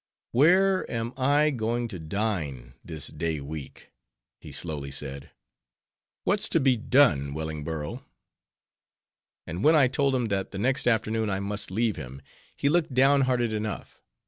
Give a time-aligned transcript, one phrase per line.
[0.31, 5.29] "Where am I going to dine, this day week?"—he slowly said.
[6.23, 8.03] "What's to be done, Wellingborough?"
[9.45, 12.23] And when I told him that the next afternoon I must leave him;
[12.57, 14.01] he looked downhearted enough.